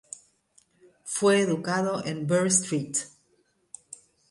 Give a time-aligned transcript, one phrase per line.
[1.03, 2.99] Fue educado en Bury St.